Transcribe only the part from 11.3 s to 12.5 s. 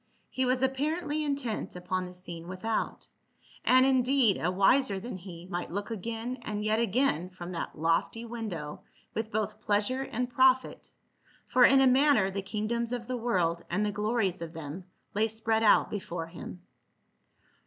for in a manner the